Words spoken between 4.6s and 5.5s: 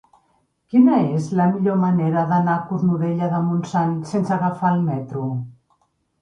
el metro?